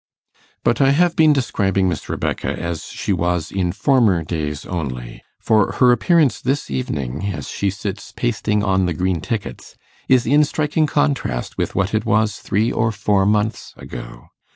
But 0.63 0.81
I 0.81 0.89
have 0.93 1.15
been 1.15 1.31
describing 1.31 1.87
Miss 1.87 2.09
Rebecca 2.09 2.47
as 2.47 2.85
she 2.85 3.13
was 3.13 3.51
in 3.51 3.71
former 3.71 4.23
days 4.23 4.65
only, 4.65 5.21
for 5.39 5.73
her 5.73 5.91
appearance 5.91 6.41
this 6.41 6.71
evening, 6.71 7.25
as 7.27 7.49
she 7.51 7.69
sits 7.69 8.11
pasting 8.11 8.63
on 8.63 8.87
the 8.87 8.95
green 8.95 9.21
tickets, 9.21 9.75
is 10.09 10.25
in 10.25 10.43
striking 10.43 10.87
contrast 10.87 11.55
with 11.59 11.75
what 11.75 11.93
it 11.93 12.03
was 12.03 12.39
three 12.39 12.71
or 12.71 12.91
four 12.91 13.27
months 13.27 13.75
ago. 13.77 14.29